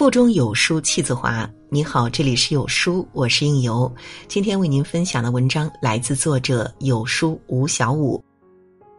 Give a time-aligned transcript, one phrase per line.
[0.00, 1.46] 腹中有书气自华。
[1.68, 3.94] 你好，这里是有书，我是应由。
[4.28, 8.18] 今天为您分享的文章来自作者有书吴小武。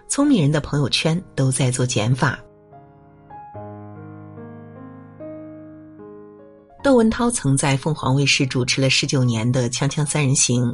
[0.07, 2.39] 聪明人的朋友圈都在做减法。
[6.83, 10.65] 窦文涛曾在凤凰卫视主持了十九年的《锵锵三人行》，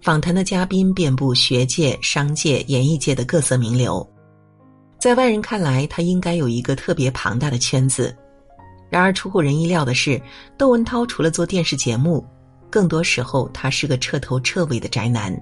[0.00, 4.08] 访谈的嘉宾遍布学界、商界、演艺界的各色名流。
[5.00, 8.16] 在外人看来，他应该有一个特别庞大的圈子。
[8.92, 10.20] 然而出乎人意料的是，
[10.58, 12.22] 窦文涛除了做电视节目，
[12.68, 15.34] 更多时候他是个彻头彻尾的宅男。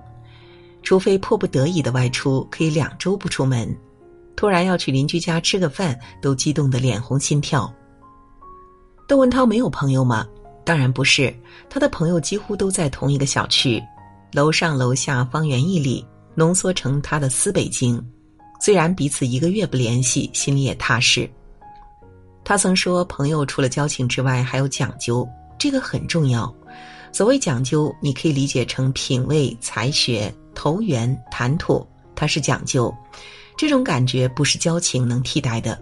[0.85, 3.77] 除非迫不得已的外出，可以两周不出门。
[4.37, 7.69] 突然要去邻居家吃个饭，都激动的脸红心跳。
[9.09, 10.25] 窦文涛没有朋友吗？
[10.65, 11.35] 当然不是，
[11.69, 13.83] 他的朋友几乎都在同一个小区，
[14.33, 16.07] 楼上楼下方圆一里，
[16.37, 18.01] 浓缩成他的私北京。
[18.61, 21.29] 虽然彼此一个月不联系，心里也踏实。
[22.51, 25.25] 他曾说，朋友除了交情之外，还有讲究，
[25.57, 26.53] 这个很重要。
[27.13, 32.93] 所谓讲究，你可以理解成品味、才学、投缘、谈吐，它是讲究。
[33.57, 35.81] 这种感觉不是交情能替代的。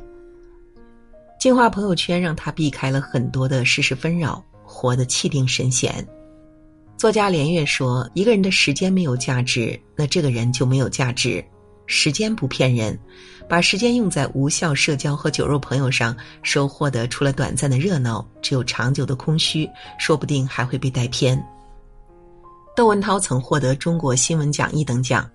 [1.40, 6.06] 净化朋友圈，让他避开了很多的世事纷扰，活得气定神闲。
[6.98, 11.42] 作家连岳说：“一个人的时间没有价值，那这个人就没有价值。
[11.88, 12.96] 时间不骗人，
[13.48, 21.42] 把时间用在无效社交和酒肉朋友上，收获的除了短暂的热闹，只有长久的空虚，说不定还会被带偏。”
[22.76, 25.28] 窦文涛曾获得中国新闻奖一等奖。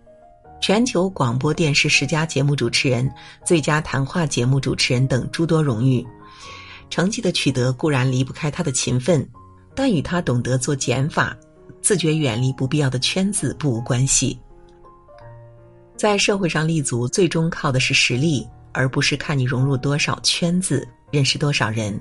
[0.61, 3.11] 全球广播电视十佳节目主持人、
[3.45, 6.07] 最佳谈话节目主持人等诸多荣誉，
[6.89, 9.27] 成绩的取得固然离不开他的勤奋，
[9.75, 11.35] 但与他懂得做减法、
[11.81, 14.39] 自觉远离不必要的圈子不无关系。
[15.95, 21.99] 在社会上立足，最终靠的是实力，而不是看你融入多少圈子、认识多少人。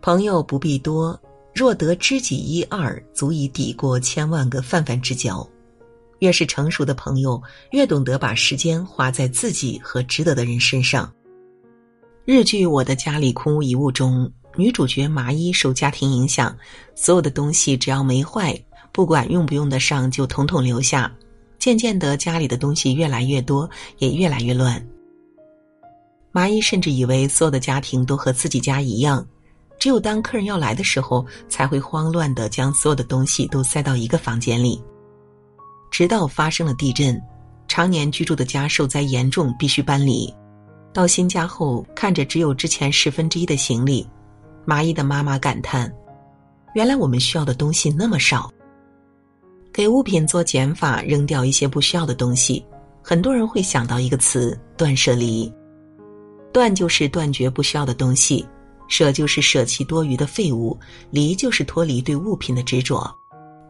[0.00, 1.20] 朋友不必多，
[1.54, 5.46] 若得知己一二，足以抵过千万个泛泛之交。
[6.20, 11.10] 越是成熟的朋友，越懂得把时间花在自己和值得的人身上。
[12.24, 16.56] 日剧《我的家里空无一物》中，女主角麻衣受家庭影响，
[16.94, 18.54] 所有的东西只要没坏，
[18.92, 21.10] 不管用不用得上，就统统留下。
[21.60, 24.84] 渐渐的，家里的东西越来越多，也越来越乱。
[26.32, 29.24] 麻衣甚至以为所有的家庭都和自己家一样，
[29.78, 34.82] 只有当客人要来的时候，才会慌乱的将所有的东西都塞到一个房间里。
[35.90, 37.20] 直到发生了地震，
[37.68, 40.32] 常年居住的家受灾严重，必须搬离。
[40.94, 44.08] 到新家后，看着只有之前十分之一的行李，
[44.64, 45.92] 麻衣的妈妈感叹
[46.74, 48.50] ：“原来我们需要的东西那么少。”
[49.72, 52.64] 给物品做减法，扔掉一些不需要的东西。
[53.02, 55.52] 很多人会想到一个词：断舍离。
[56.52, 58.44] 断就是断绝不需要的东西，
[58.88, 60.78] 舍就是舍弃多余的废物，
[61.10, 63.08] 离就是脱离对物品的执着。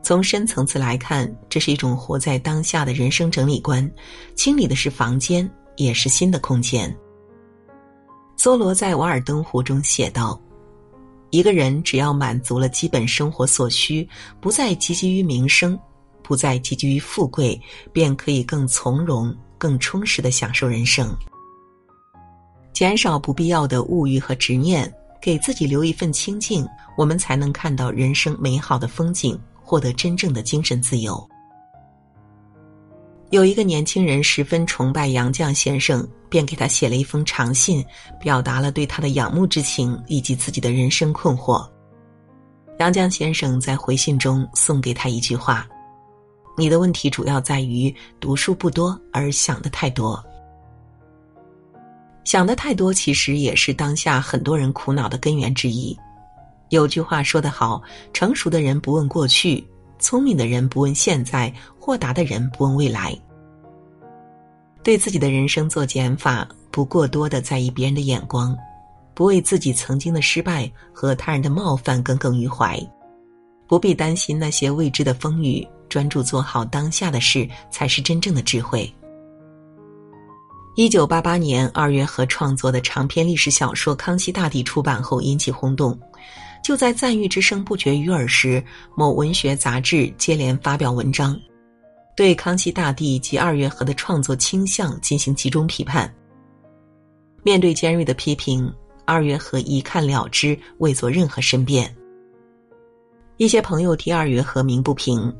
[0.03, 3.89] 从深层次来看，这是一种活在当下的人生整理观，
[4.35, 6.95] 清理的是房间，也是新的空间。
[8.39, 10.41] 梭罗在《瓦尔登湖》中写道
[11.29, 14.09] ：“一个人只要满足了基本生活所需，
[14.41, 15.79] 不再汲汲于名声，
[16.23, 17.61] 不再汲汲于富贵，
[17.93, 21.15] 便可以更从容、更充实的享受人生。
[22.73, 26.67] 减少不必要的物欲和执念，给自己留一份清静，
[26.97, 31.31] 我们才能看到人生美好的风景。”获得真正的精神自由。
[33.31, 37.85] 有一个年轻人十分崇拜杨绛先生，便给他写了一封长信，
[38.19, 41.65] 表达了对他的仰慕之情以及自己的人生困惑。
[42.81, 45.69] 杨绛先生在回信中送给他一句话
[46.61, 50.23] ：“你的问题主要在于读书不多而想的太多。
[52.23, 55.99] 想的太多，其实也是当下很多人苦恼的根源之一。”
[56.69, 57.83] 有句话说得好
[58.13, 59.67] ：“成熟的人不问过去，
[59.99, 63.19] 聪明的人不问现在，豁达的人不问未来。”
[64.85, 68.57] 对自己的人生做减法，不过多的在意别人的眼光，
[69.15, 72.79] 不为自己曾经的失败和他人的冒犯耿耿于怀，
[73.67, 78.91] 不必担心那些未知的风雨，专注做好当下的事，才是真正的智慧。
[80.77, 85.99] 一九八八年，二月河创作的长篇历史小说《康熙大帝》出版后引起轰动。
[86.63, 88.63] 就在赞誉之声不绝于耳时，
[88.95, 91.39] 某文学杂志接连发表文章，
[92.15, 96.11] 对康熙大帝及二月河的创作倾向进行集中批判。
[97.43, 98.73] 面对尖锐的批评，
[99.07, 101.93] 二月河一看了之，未做任何申辩。
[103.39, 105.35] 一些朋友替二月河鸣不平：“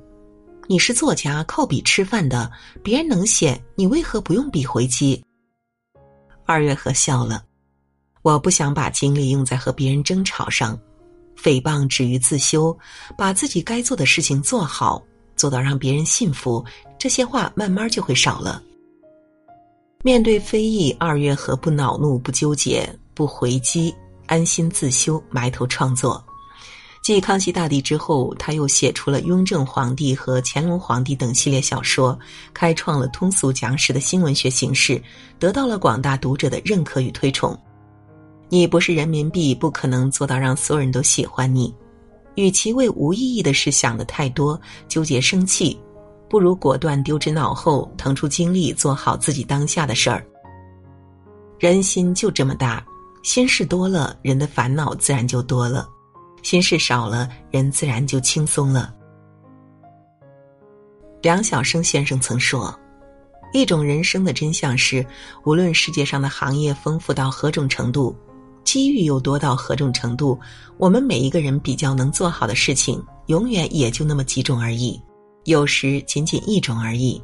[0.67, 2.51] 你是作家，靠笔吃饭的，
[2.83, 5.23] 别人能写，你为何不用笔回击？”
[6.47, 7.45] 二月河笑了
[8.23, 10.79] ：“我不想把精力用在和别人争吵上。”
[11.41, 12.77] 诽谤止于自修，
[13.17, 15.03] 把自己该做的事情做好，
[15.37, 16.63] 做到让别人信服，
[16.99, 18.63] 这些话慢慢就会少了。
[20.03, 23.95] 面对非议，二月河不恼怒，不纠结，不回击，
[24.27, 26.23] 安心自修，埋头创作。
[27.03, 32.17] 继康熙大帝之后，他又写出了《雍正皇帝》和《乾隆皇帝》等系列小说，
[32.53, 35.03] 开创了通俗讲史的新文学形式，
[35.39, 37.59] 得到了广大读者的认可与推崇。
[38.51, 41.75] 你不是人民币，不可能做到让所有人都喜欢你。
[42.35, 45.81] 与其为无意义的事想的太多，纠结生气，
[46.29, 50.25] 不如果断丢之脑后，腾出精力做好自己当下的事儿。
[51.59, 52.85] 人心就这么大，
[53.23, 55.89] 心事多了，人的烦恼自然就多了。
[56.43, 58.95] 心事少了，人自然就轻松了。
[61.23, 62.75] 梁晓声先生曾说
[63.53, 65.05] ：“一种人生的真相是，
[65.45, 68.17] 无论世界上的行业丰富到何种程度，
[68.65, 70.39] 机遇又多到何种程度，
[70.79, 74.99] 我们每一个人比较能做好的事情，永远也就那么几种而已，
[75.45, 77.23] 有时仅仅一种而已。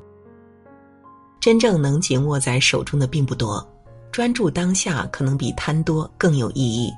[1.41, 3.67] 真正能紧握在手中的并不多，
[4.13, 6.93] 专注当下，可能比贪多更有意义。”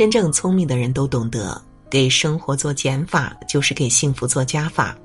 [0.00, 1.60] 真正聪明的人都懂得，
[1.90, 4.96] 给生活做减法，就是给幸福做加法。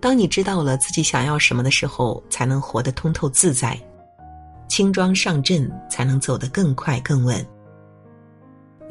[0.00, 3.74] 当你知道了自己想要什么的时候，才能活得通透自在，
[4.68, 7.42] 轻装上阵，才能走得更快更稳。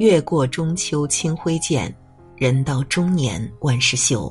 [0.00, 1.94] 越过中秋清辉渐，
[2.34, 4.28] 人到中年万事休。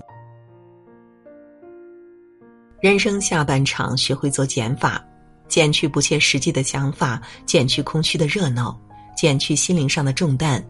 [2.82, 5.02] 人生下半场，学会做减法，
[5.48, 8.78] 减去不切实际的想法，减去空虚的热闹，
[9.16, 10.62] 减去心灵上的重担。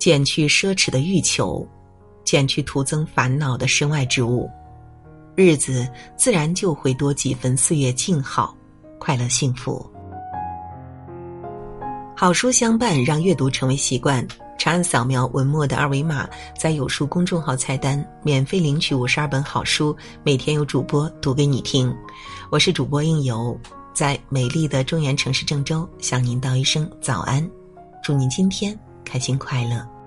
[0.00, 1.64] 减去奢侈的欲求，
[2.24, 4.48] 减去徒增烦恼的身外之物，
[5.36, 5.86] 日子
[6.16, 8.56] 自然就会多几分岁月静好，
[8.98, 9.88] 快乐幸福。
[12.16, 14.26] 好书相伴，让阅读成为习惯。
[14.58, 21.94] 长按扫描文末的二维码，在有书公众号菜单免费领取五十二本好书，每天有主播读给你听。
[22.50, 23.58] 我是主播应由，
[23.94, 27.46] 在美丽的中原城市郑州向您道一声早安，
[28.02, 28.78] 祝您今天。
[29.04, 29.99] 开心快乐。